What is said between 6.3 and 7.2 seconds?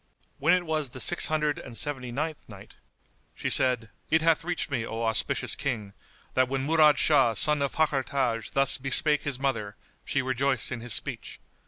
that when Murad